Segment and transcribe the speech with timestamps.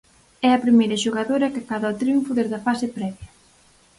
[0.47, 3.29] É a primeira xogadora que acada o triunfo desde a fase previa.